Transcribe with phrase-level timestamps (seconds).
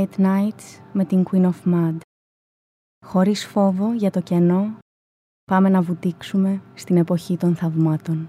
[0.00, 0.18] Εδώ είμαστε.
[0.18, 1.96] Quiet Nights με την Queen of Mud.
[3.06, 4.78] Χωρίς φόβο για το κενό,
[5.44, 8.28] πάμε να βουτήξουμε στην εποχή των θαυμάτων.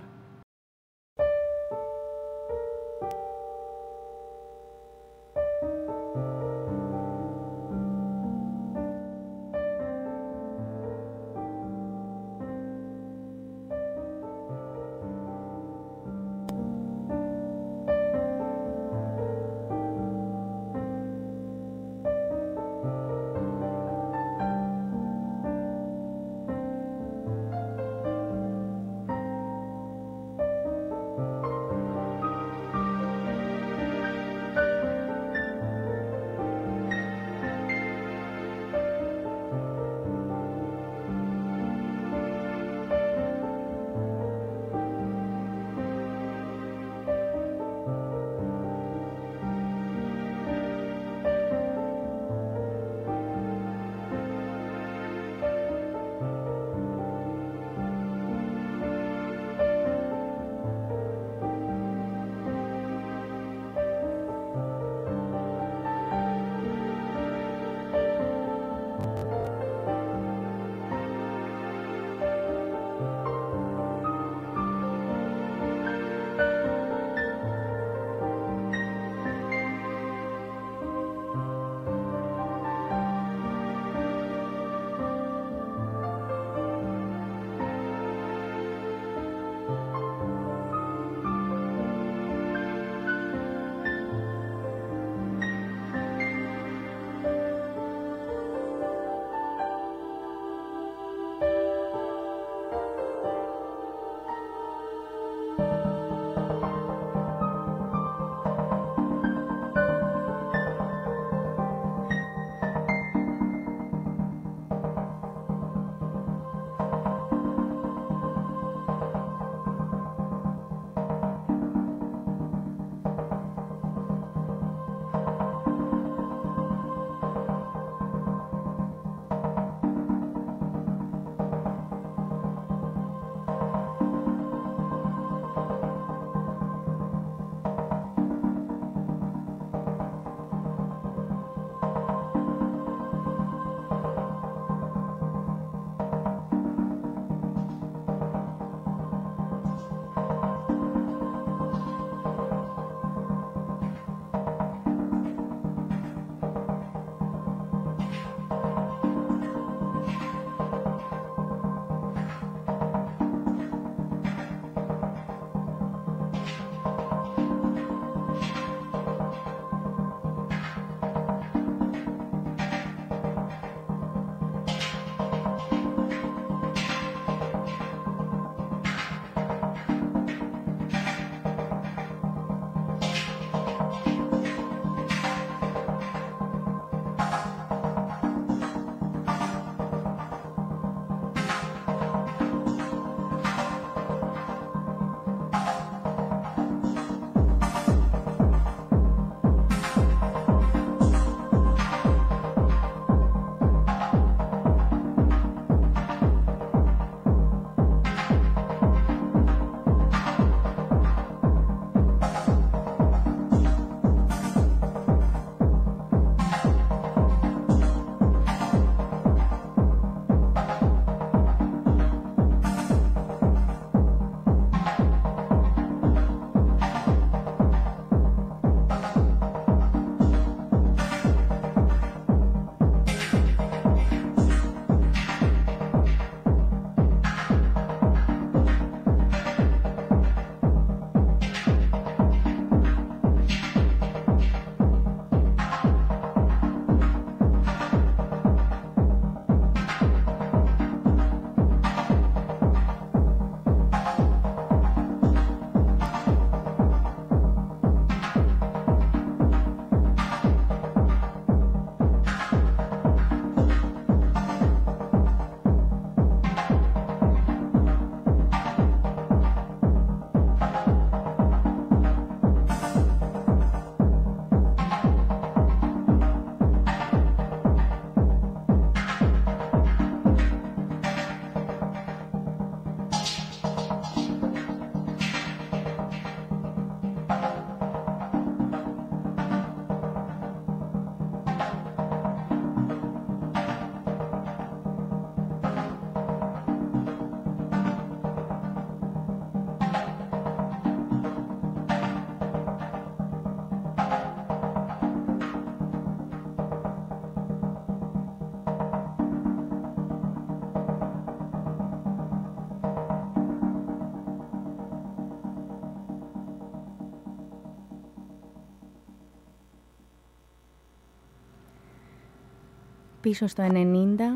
[323.31, 323.75] Πίσω στο 90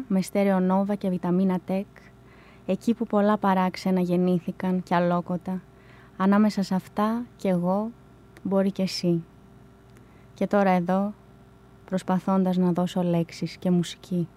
[0.07, 1.85] με στέρεο νόβα και βιταμίνα τεκ,
[2.65, 5.61] εκεί που πολλά παράξενα γεννήθηκαν και αλόκοτα.
[6.17, 7.91] Ανάμεσα σε αυτά και εγώ
[8.43, 9.23] μπορεί και εσύ.
[10.33, 11.13] Και τώρα εδώ,
[11.85, 14.27] προσπαθώντας να δώσω λέξεις και μουσική.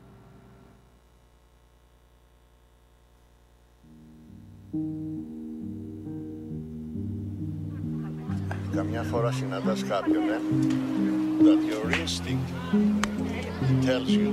[8.74, 10.40] Καμιά φορά συναντάς κάποιον, ε,
[11.42, 13.07] that your instinct
[13.86, 14.26] tells you,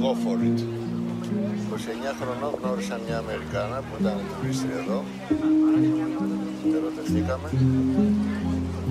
[0.00, 0.58] go for it.
[1.70, 4.98] 29 χρονών γνώρισα μια Αμερικάνα που ήταν τουρίστρια εδώ.
[6.76, 7.48] Ερωτευτήκαμε.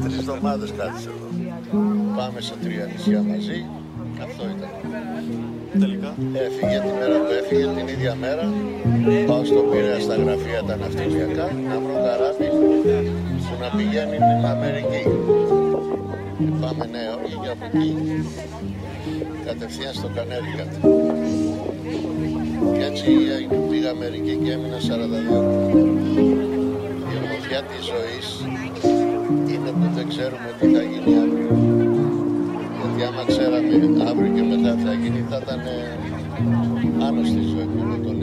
[0.03, 1.27] Τρεις εβδομάδες κάθισε εδώ.
[2.17, 3.59] Πάμε σε τρία νησιά μαζί.
[4.23, 4.71] Αυτό ήταν.
[5.79, 6.09] Τελικά.
[6.45, 8.45] Έφυγε τη μέρα που έφυγε, την ίδια μέρα.
[9.27, 12.47] Πάω στο Πειραιά στα γραφεία τα ναυτιλιακά να βρω καράβι
[13.45, 15.03] που να πηγαίνει στην Αμερική.
[16.61, 17.89] Πάμε Νέα Υόρκη και από εκεί
[19.59, 20.71] κατευθείαν στο Κανέρικατ.
[22.77, 23.05] Και έτσι
[23.69, 24.81] πήγα Αμερική και έμεινα 42
[27.11, 28.27] Η ομορφιά της ζωής
[29.51, 31.51] είναι που δεν ξέρουμε τι θα γίνει αύριο.
[32.79, 35.61] Γιατί άμα ξέραμε αύριο και μετά θα γίνει θα ήταν
[37.07, 38.14] άνοστη ζωή, μονοτονία.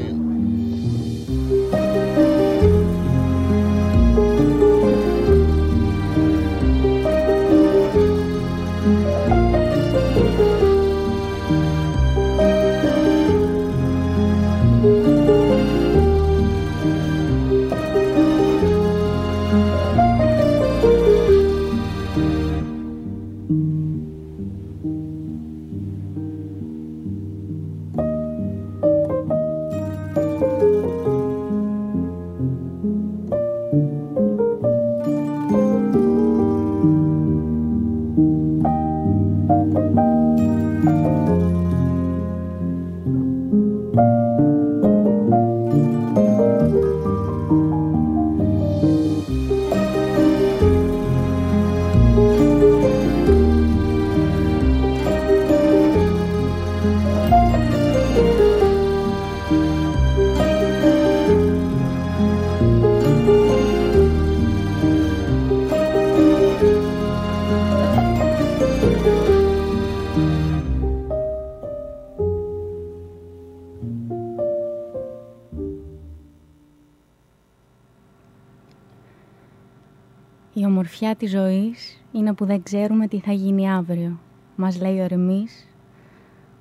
[80.83, 84.19] Ομορφιά της ζωής είναι που δεν ξέρουμε τι θα γίνει αύριο.
[84.57, 85.69] Μας λέει ο Ρεμής,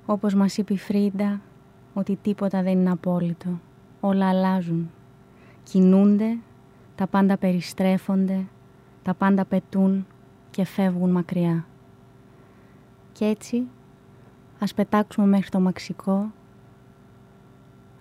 [0.06, 1.40] όπως μας είπε η Φρίντα,
[1.94, 3.60] ότι τίποτα δεν είναι απόλυτο.
[4.00, 4.90] Όλα αλλάζουν.
[5.62, 6.38] Κινούνται,
[6.94, 8.46] τα πάντα περιστρέφονται,
[9.02, 10.06] τα πάντα πετούν
[10.50, 11.66] και φεύγουν μακριά.
[13.12, 13.62] Κι έτσι,
[14.58, 16.32] ας πετάξουμε μέχρι το Μαξικό,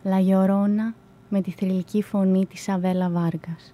[0.03, 0.93] Λαγιορώνα
[1.29, 3.73] με τη θρηλυκή φωνή της Αβέλα Βάργας.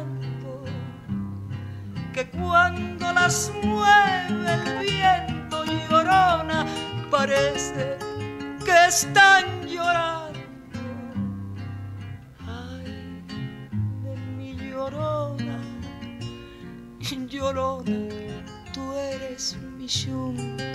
[2.29, 6.65] cuando las mueve el viento llorona,
[7.09, 7.97] parece
[8.63, 10.39] que están llorando.
[12.45, 13.23] Ay,
[14.03, 15.59] de mi llorona,
[17.27, 18.07] llorona,
[18.73, 20.65] tú eres mi yunca.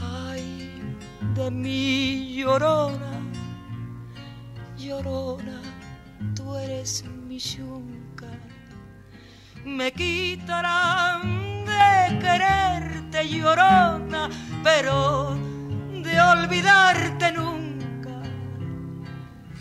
[0.00, 0.70] Ay,
[1.34, 3.20] de mi llorona,
[4.76, 5.60] llorona,
[6.34, 8.03] tú eres mi yunca.
[9.64, 14.28] Me quitarán de quererte llorona,
[14.62, 15.34] pero
[16.02, 18.22] de olvidarte nunca.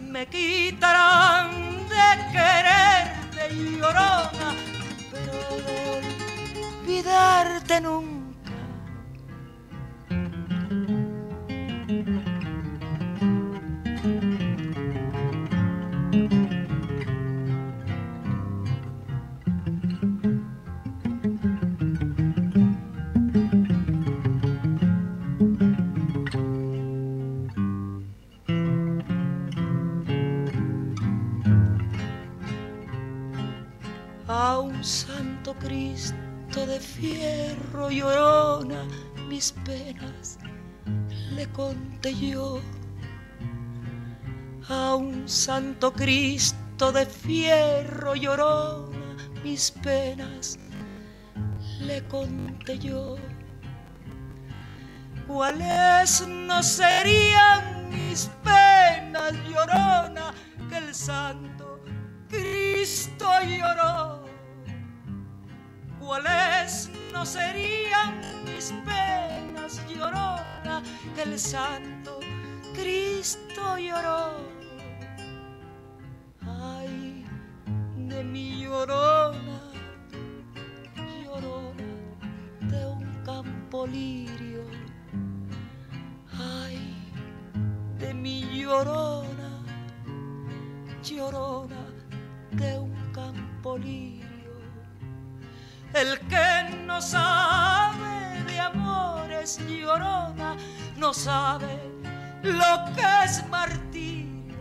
[0.02, 1.52] Me quitarán
[1.88, 4.50] de quererte llorona,
[5.10, 5.34] pero
[5.68, 5.78] de
[6.82, 8.13] olvidarte nunca.
[35.60, 38.86] Cristo de fierro llorona
[39.28, 40.38] mis penas
[41.36, 42.60] le conté yo.
[44.70, 50.58] A un Santo Cristo de fierro llorona mis penas
[51.80, 53.16] le conté yo.
[55.28, 60.34] Cuáles no serían mis penas llorona
[60.70, 61.80] que el Santo
[62.30, 64.23] Cristo lloró
[66.06, 70.84] cuáles no serían mis penas llorona
[71.16, 72.20] que el santo
[72.74, 74.34] Cristo lloró.
[76.42, 77.26] Ay,
[77.96, 79.60] de mi llorona,
[81.24, 81.90] llorona
[82.72, 84.64] de un campo lirio.
[86.38, 86.80] Ay,
[88.00, 89.64] de mi llorona,
[91.04, 91.86] llorona
[92.52, 94.23] de un campo lirio
[96.94, 100.56] no sabe de amores llorona,
[100.96, 101.80] no sabe
[102.44, 104.56] lo que es martirio.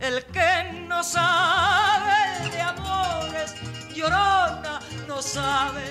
[0.00, 3.54] El que no sabe de amores
[3.94, 5.86] llorona, no sabe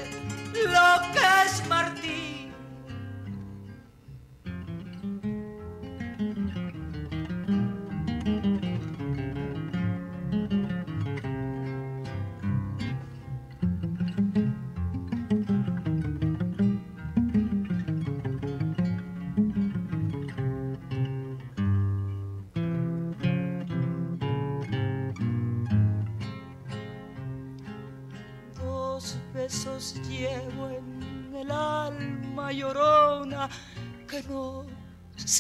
[0.53, 2.06] lo que es martirio.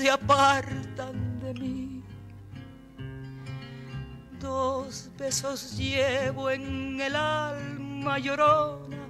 [0.07, 2.01] Se apartan de mí.
[4.39, 9.03] Dos besos llevo en el alma llorona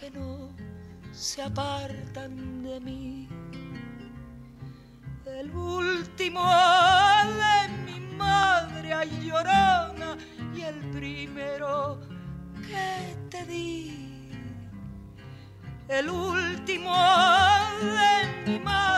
[0.00, 0.50] que no
[1.12, 3.28] se apartan de mí.
[5.26, 6.44] El último
[7.40, 8.90] de mi madre
[9.24, 10.18] llorona
[10.56, 12.00] y el primero
[12.66, 14.32] que te di
[15.88, 16.96] el último
[17.96, 18.91] de mi madre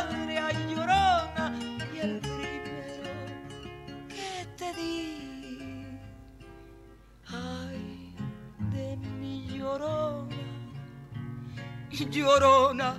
[11.96, 12.94] llorona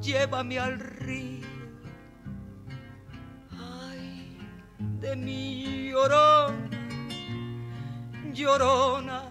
[0.00, 1.46] llévame al río
[3.50, 4.38] ay
[5.00, 6.68] de mi llorona
[8.32, 9.22] llorona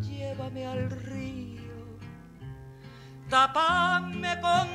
[0.00, 1.50] llévame al río
[3.30, 4.66] Tapame con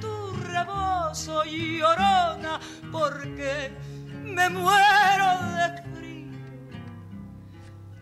[0.00, 2.58] tu rebozo llorona,
[2.90, 3.70] porque
[4.24, 6.32] me muero de frío.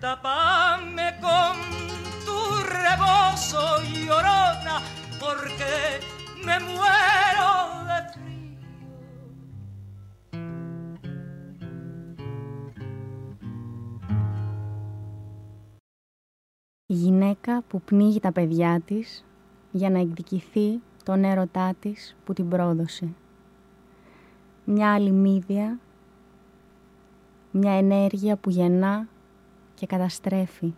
[0.00, 1.84] Tapame con
[2.97, 3.63] tu rebozo
[4.07, 4.77] llorona,
[5.19, 6.01] porque
[6.45, 7.51] me muero
[7.89, 8.59] de frío.
[16.87, 19.25] Η γυναίκα που πνίγει τα παιδιά της
[19.71, 23.09] για να εκδικηθεί τον έρωτά της που την πρόδωσε.
[24.65, 25.79] Μια άλλη μύδια,
[27.51, 29.09] μια ενέργεια που γεννά
[29.75, 30.75] και καταστρέφει.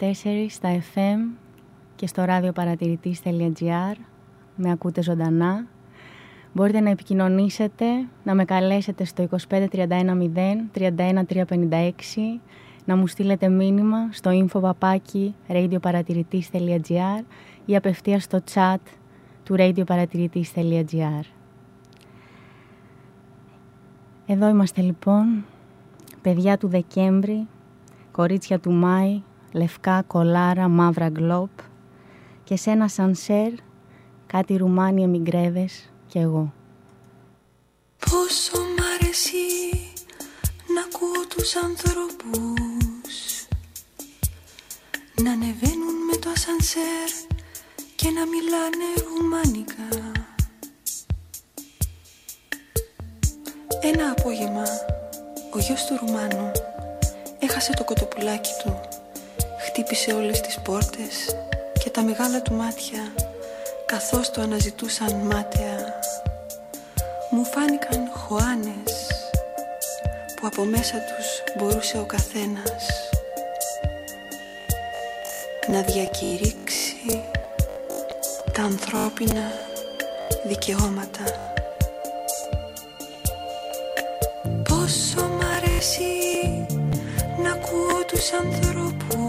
[0.00, 1.18] 14 στα FM
[1.96, 3.96] και στο ραδιοπαρατηρητής.gr
[4.56, 5.66] με ακούτε ζωντανά.
[6.52, 7.86] Μπορείτε να επικοινωνήσετε,
[8.24, 9.50] να με καλέσετε στο 25310-31356,
[12.84, 14.72] να μου στείλετε μήνυμα στο info
[15.48, 17.24] radioparatiritis.gr
[17.64, 18.76] ή απευθείας στο chat
[19.44, 21.24] του radioparatiritis.gr.
[24.26, 25.44] Εδώ είμαστε λοιπόν,
[26.22, 27.46] παιδιά του Δεκέμβρη,
[28.10, 29.22] κορίτσια του Μάη,
[29.56, 31.50] λευκά, κολάρα, μαύρα γκλόπ
[32.44, 33.52] και σε ένα σανσέρ
[34.26, 36.52] κάτι ρουμάνι εμιγκρέβες κι εγώ.
[37.98, 39.46] Πόσο μ' αρέσει
[40.74, 43.46] να ακούω τους ανθρώπους
[45.22, 47.10] να ανεβαίνουν με το ασανσέρ
[47.96, 49.88] και να μιλάνε ρουμάνικα
[53.80, 54.64] Ένα απόγευμα
[55.54, 56.50] ο γιος του Ρουμάνου
[57.38, 58.95] έχασε το κοτοπουλάκι του
[59.76, 61.36] χτύπησε όλες τις πόρτες
[61.84, 63.12] και τα μεγάλα του μάτια
[63.86, 66.00] καθώς το αναζητούσαν μάταια
[67.30, 69.06] μου φάνηκαν χωάνες
[70.36, 72.86] που από μέσα τους μπορούσε ο καθένας
[75.68, 77.24] να διακηρύξει
[78.52, 79.52] τα ανθρώπινα
[80.46, 81.24] δικαιώματα.
[84.68, 86.04] Πόσο μ' αρέσει
[87.42, 89.25] να ακούω τους ανθρώπους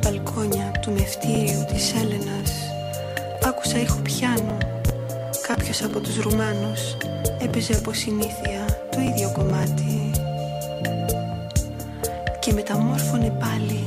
[0.00, 2.52] τα τοξωτά μπαλκόνια του μευτήριου της Έλενας.
[3.44, 4.56] Άκουσα ήχο πιάνο.
[5.48, 6.96] Κάποιος από τους Ρουμάνους
[7.42, 10.10] έπαιζε από συνήθεια το ίδιο κομμάτι.
[12.38, 13.84] Και μεταμόρφωνε πάλι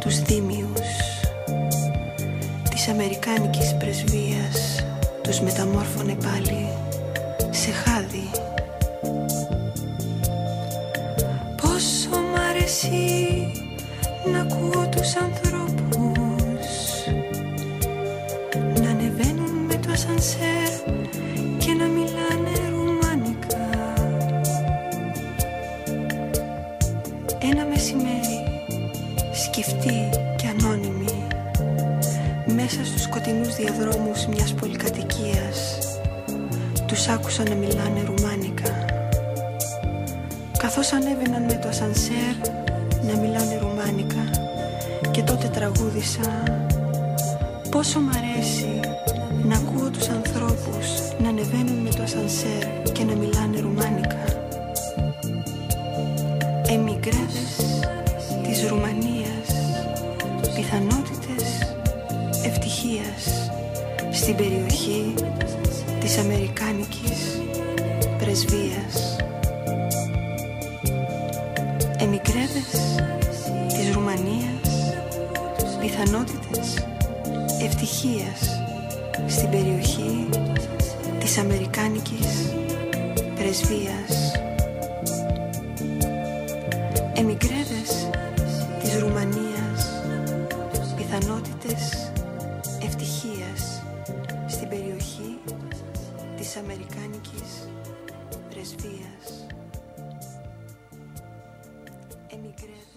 [0.00, 0.80] τους δίμιους
[2.70, 4.84] της Αμερικάνικης πρεσβείας.
[5.22, 6.68] Τους μεταμόρφωνε πάλι
[7.50, 8.30] σε χάδι.
[11.56, 13.41] Πόσο μ' αρέσει
[14.26, 16.66] να ακούω τους ανθρώπους
[18.82, 20.70] να ανεβαίνουν με το ασανσέρ
[21.58, 23.68] και να μιλάνε ρουμάνικα
[27.38, 28.42] Ένα μεσημέρι
[29.32, 31.26] σκεφτεί και ανώνυμη
[32.46, 35.78] μέσα στους σκοτεινούς διαδρόμους μιας πολυκατοικίας.
[36.86, 38.84] Τους άκουσα να μιλάνε ρουμάνικα.
[40.58, 42.51] Καθώς ανέβαιναν με το ασανσέρ
[46.02, 46.42] τραγούδισα
[47.70, 48.61] πόσο μ' αρέσει
[98.62, 99.48] tres vías.
[102.30, 102.91] Emigré.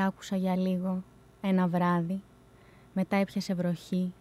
[0.00, 1.02] Άκουσα για λίγο,
[1.40, 2.20] ένα βράδυ,
[2.92, 4.12] μετά έπιασε βροχή.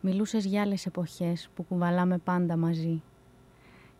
[0.00, 3.02] Μιλούσες για άλλες εποχές που κουβαλάμε πάντα μαζί.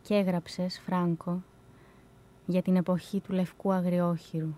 [0.02, 1.42] Και έγραψες, Φράνκο,
[2.46, 4.54] για την εποχή του λευκού αγριόχειρου.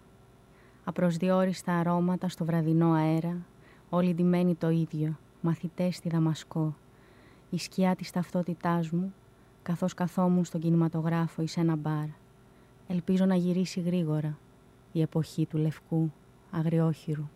[0.84, 3.36] Απροσδιόριστα αρώματα στο βραδινό αέρα,
[3.90, 6.74] όλοι ντυμένοι το ίδιο, μαθητές στη Δαμασκό.
[7.50, 9.14] Η σκιά της ταυτότητάς μου,
[9.62, 12.06] καθώς καθόμουν στον κινηματογράφο ή σε ένα μπαρ.
[12.88, 14.38] Ελπίζω να γυρίσει γρήγορα
[14.92, 16.12] η εποχή του λευκού
[16.56, 17.28] αγριόχειρου.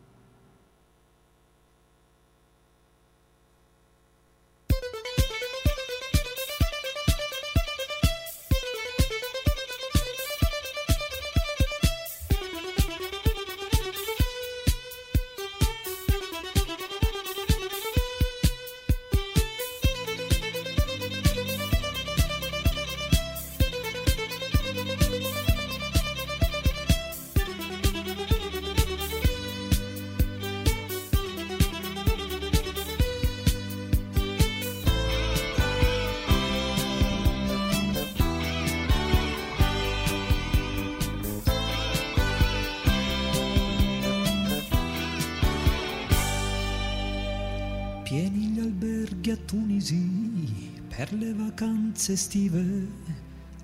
[51.34, 52.86] Vacanze estive,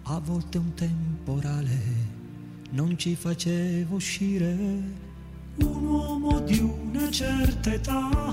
[0.05, 1.79] a volte un temporale,
[2.70, 4.57] non ci faceva uscire.
[5.57, 8.33] Un uomo di una certa età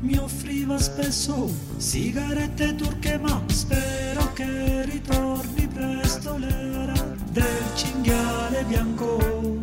[0.00, 9.62] mi offriva spesso sigarette turche, ma spero che ritorni presto l'era del cinghiale bianco.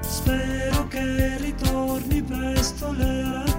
[0.00, 3.51] Spero che ritorni presto l'era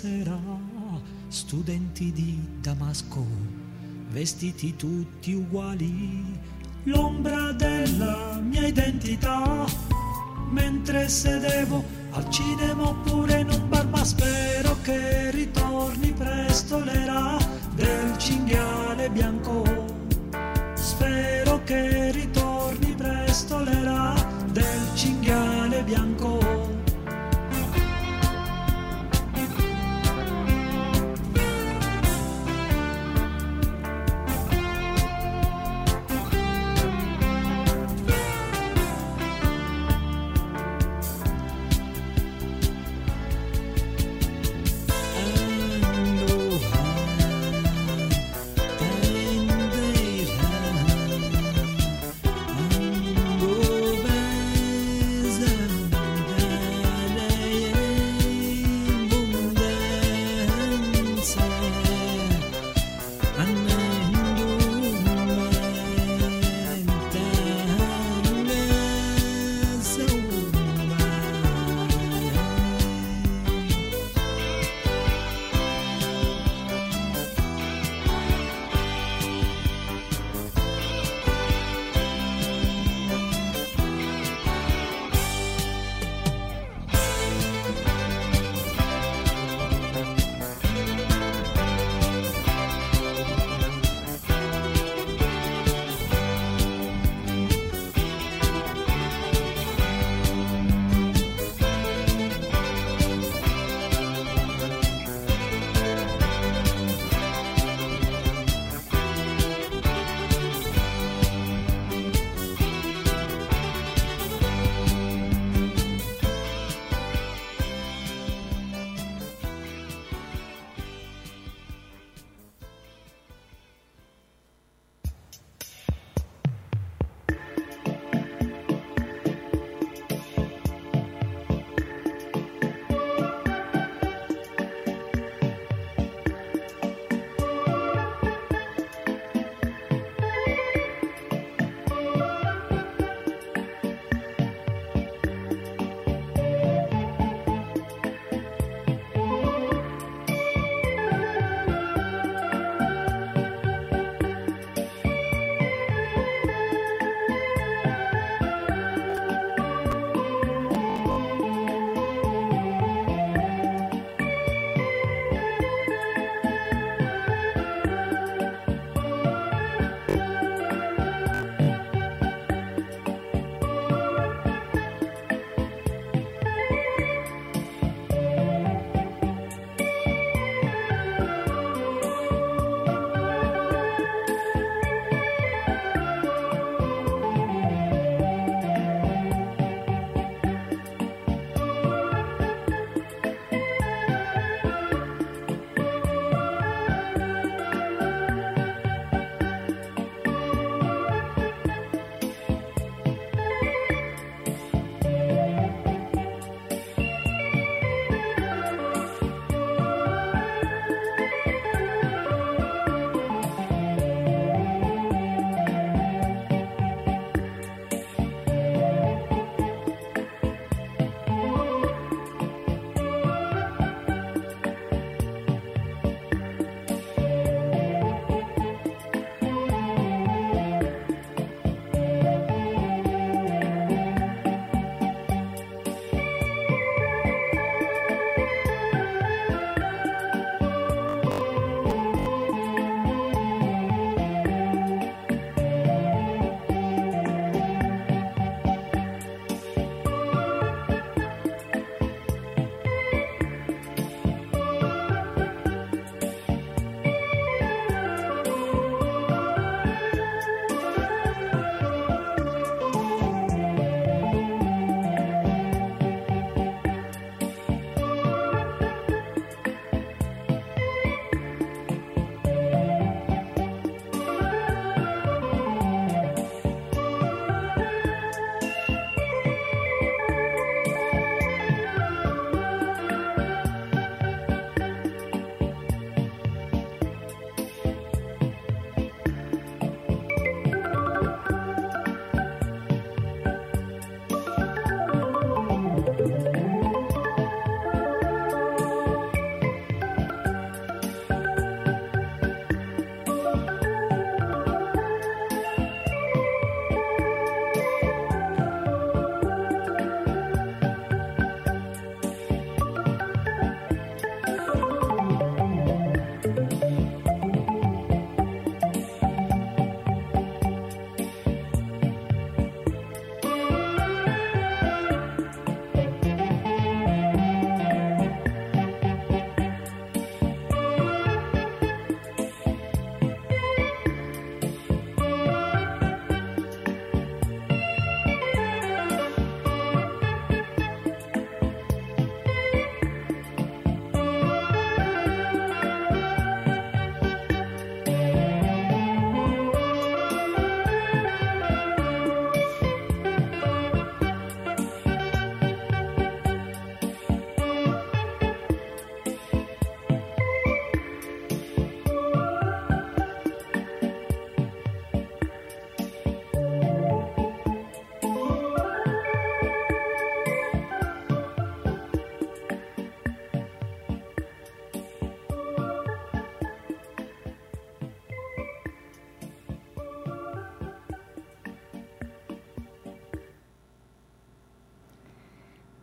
[0.00, 0.40] sera,
[1.28, 3.22] studenti di Damasco,
[4.08, 6.24] vestiti tutti uguali,
[6.84, 9.66] l'ombra della mia identità,
[10.52, 16.79] mentre sedevo al cinema oppure in un bar, ma spero che ritorni presto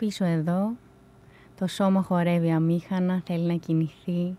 [0.07, 0.71] Πίσω εδώ
[1.55, 4.35] το σώμα χορεύει αμήχανα, θέλει να κινηθεί.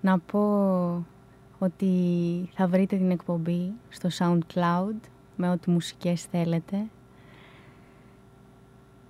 [0.00, 1.06] Να πω
[1.58, 1.88] ότι
[2.52, 5.00] θα βρείτε την εκπομπή στο SoundCloud
[5.36, 6.86] με ό,τι μουσικές θέλετε.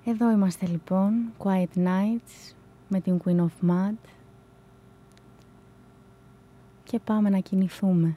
[0.05, 2.55] Εδώ είμαστε λοιπόν, Quiet Nights
[2.89, 4.09] με την Queen of Mud
[6.85, 8.17] και πάμε να κινηθούμε.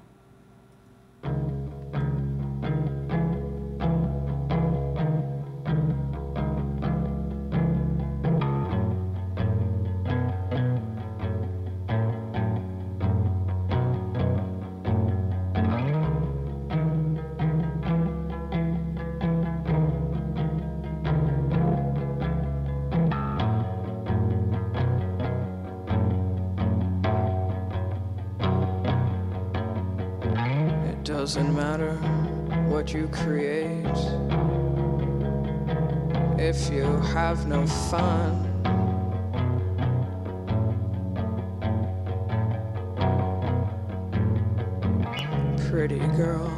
[31.27, 31.91] Doesn't matter
[32.69, 33.85] what you create
[36.39, 38.45] if you have no fun.
[45.69, 46.49] Pretty girl,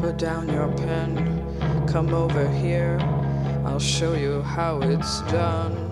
[0.00, 2.96] put down your pen, come over here,
[3.66, 5.91] I'll show you how it's done.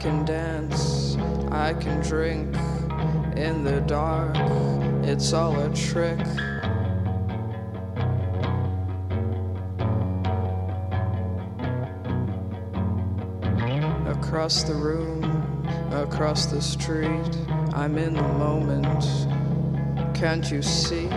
[0.00, 1.16] Can dance,
[1.50, 2.54] I can drink
[3.36, 4.36] in the dark,
[5.04, 6.20] it's all a trick.
[14.06, 15.24] Across the room,
[15.92, 17.30] across the street,
[17.72, 19.04] I'm in the moment.
[20.14, 21.08] Can't you see?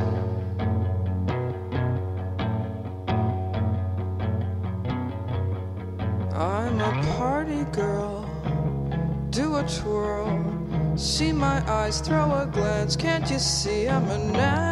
[11.90, 12.96] Eyes, throw a glance.
[12.96, 14.69] Can't you see I'm a natural?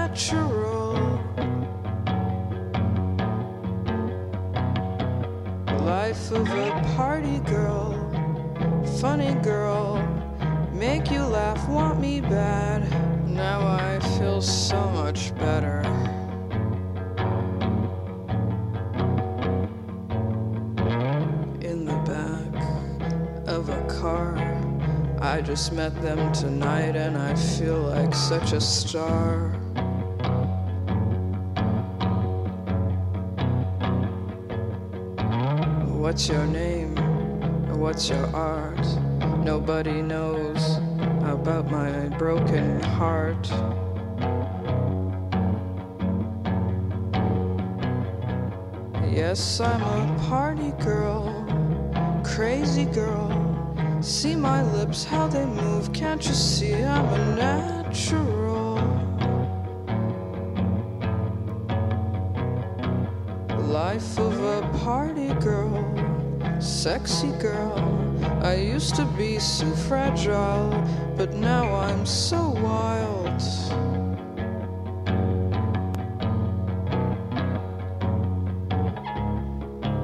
[25.77, 29.49] Met them tonight and I feel like such a star.
[36.01, 36.95] What's your name?
[37.77, 38.83] What's your art?
[39.45, 40.77] Nobody knows
[41.21, 43.47] about my broken heart.
[49.07, 51.23] Yes, I'm a party girl,
[52.23, 53.26] crazy girl.
[53.99, 55.91] See my lips, how they move.
[55.91, 58.75] Can't you see I'm a natural?
[63.57, 65.83] Life of a party girl,
[66.61, 67.73] sexy girl.
[68.43, 70.69] I used to be so fragile,
[71.17, 73.41] but now I'm so wild.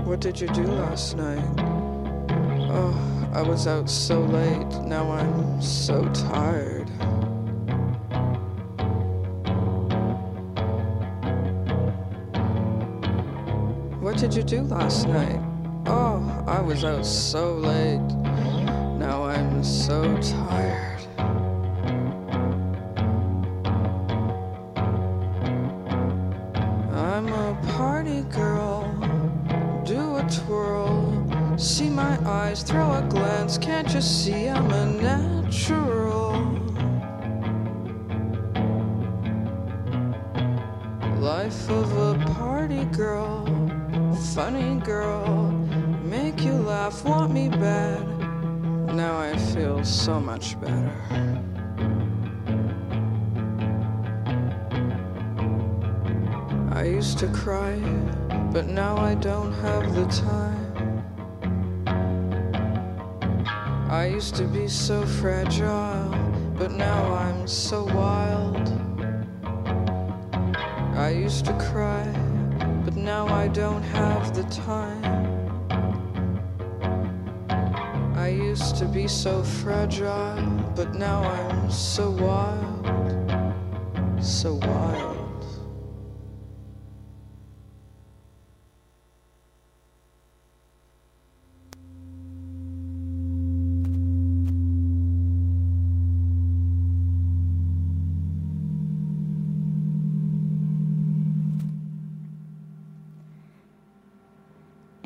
[0.05, 1.45] What did you do last night?
[2.69, 6.88] Oh, I was out so late, now I'm so tired.
[13.99, 15.41] What did you do last night?
[15.88, 17.97] Oh, I was out so late,
[18.99, 20.92] now I'm so tired.
[59.24, 61.01] Don't have the time.
[63.89, 66.13] I used to be so fragile,
[66.57, 68.67] but now I'm so wild.
[70.97, 72.03] I used to cry,
[72.84, 75.01] but now I don't have the time.
[78.17, 80.36] I used to be so fragile,
[80.76, 82.86] but now I'm so wild,
[84.21, 85.22] so wild.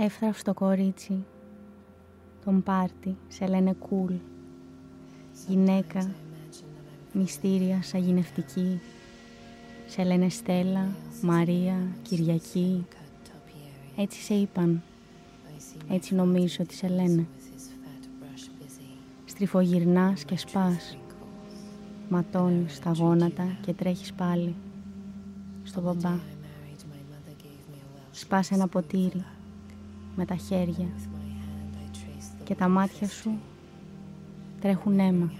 [0.07, 1.25] Εύθραυστο κορίτσι,
[2.45, 4.13] τον πάρτι, σε λένε κουλ.
[5.47, 6.11] Γυναίκα,
[7.13, 8.79] μυστήρια, σαγηνευτική,
[9.87, 10.87] σε λένε Στέλλα,
[11.21, 12.85] Μαρία, Κυριακή.
[13.97, 14.81] Έτσι σε είπαν,
[15.89, 17.27] έτσι νομίζω ότι σε λένε.
[19.25, 20.97] Στριφογυρνάς και σπάς,
[22.09, 24.55] ματώνεις τα γόνατα και τρέχεις πάλι
[25.63, 26.19] στο μπαμπά.
[28.11, 29.25] Σπάς ένα ποτήρι
[30.17, 30.87] με τα χέρια
[32.43, 33.39] και τα μάτια σου
[34.61, 35.31] τρέχουν αίμα.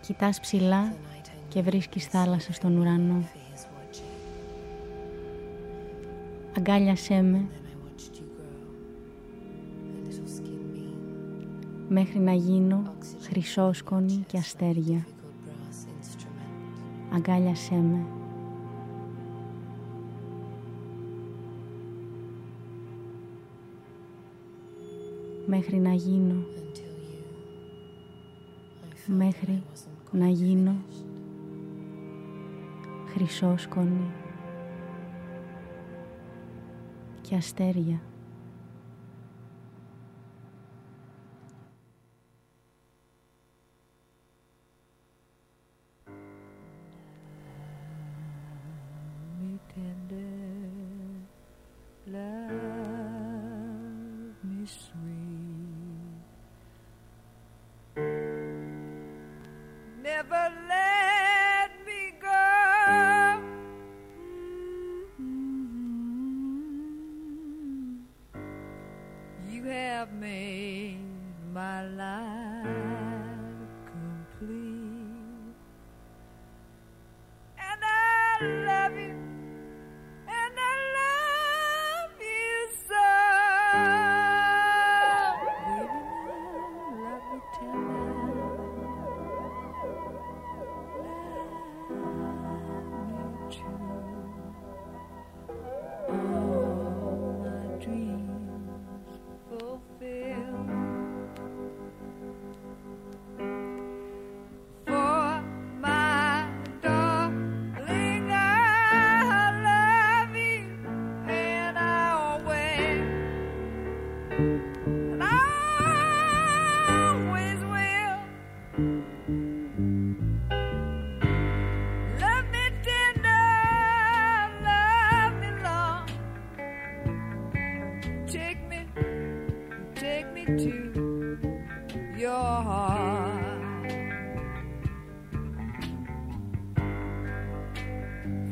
[0.00, 0.94] Κοιτάς ψηλά
[1.48, 3.22] και βρίσκεις θάλασσα στον ουρανό.
[6.56, 7.48] Αγκάλιασέ με
[11.88, 12.82] μέχρι να γίνω
[13.20, 15.06] χρυσόσκονη και αστέρια.
[17.14, 18.06] Αγκάλιασέ με
[25.48, 26.44] μέχρι να γίνω
[29.06, 29.62] μέχρι
[30.10, 30.76] να γίνω
[33.12, 34.10] χρυσόσκονη
[37.20, 38.00] και αστέρια.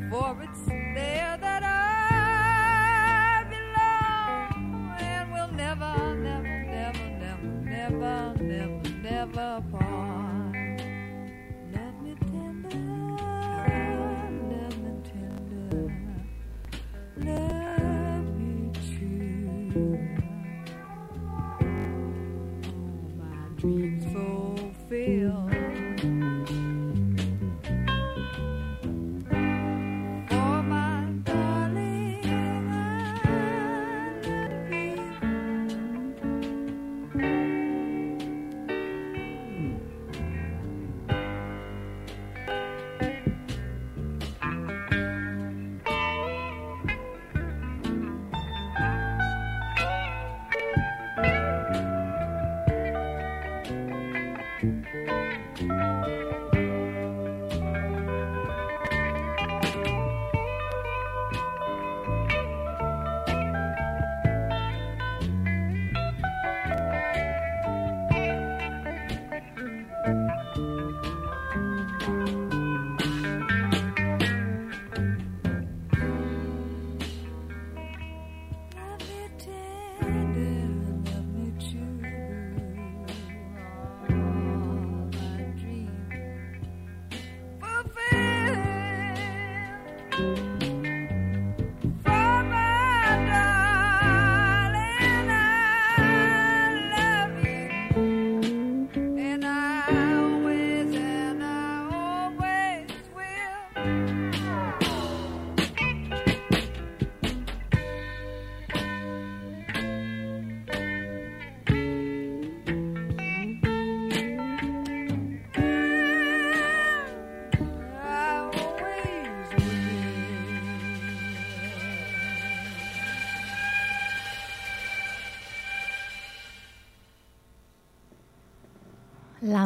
[0.09, 0.76] for it's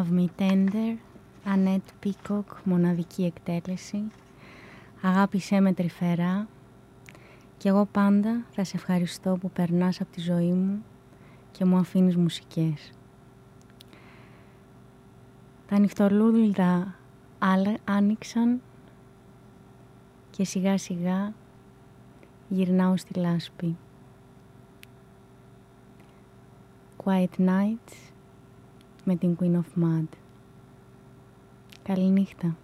[0.01, 0.97] Love Me Tender,
[1.45, 4.03] Annette Peacock, μοναδική εκτέλεση.
[5.01, 6.47] Αγάπησέ με τρυφερά
[7.57, 10.83] και εγώ πάντα θα σε ευχαριστώ που περνάς από τη ζωή μου
[11.51, 12.91] και μου αφήνεις μουσικές.
[15.67, 16.95] Τα νυχτολούδια
[17.83, 18.61] άνοιξαν
[20.29, 21.33] και σιγά σιγά
[22.47, 23.77] γυρνάω στη λάσπη.
[27.03, 28.10] Quiet Nights
[29.03, 30.07] με την Queen of Mud.
[31.83, 32.55] Καληνύχτα.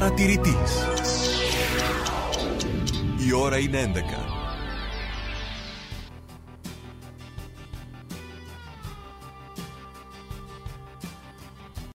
[0.00, 0.88] Παρατηρητής.
[3.26, 4.19] Η ώρα είναι 11.